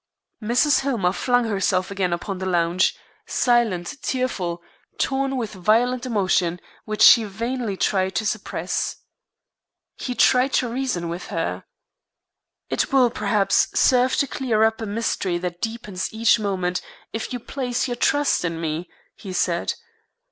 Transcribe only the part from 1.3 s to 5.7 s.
herself again upon the lounge, silent, tearful, torn with